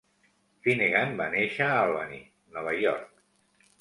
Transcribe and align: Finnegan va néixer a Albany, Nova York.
Finnegan 0.67 1.13
va 1.21 1.27
néixer 1.35 1.67
a 1.73 1.77
Albany, 1.85 2.17
Nova 2.57 2.77
York. 2.85 3.25